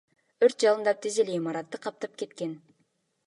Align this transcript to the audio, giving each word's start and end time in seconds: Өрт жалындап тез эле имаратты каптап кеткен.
Өрт 0.45 0.63
жалындап 0.63 1.03
тез 1.05 1.19
эле 1.25 1.35
имаратты 1.41 1.81
каптап 1.85 2.17
кеткен. 2.23 2.57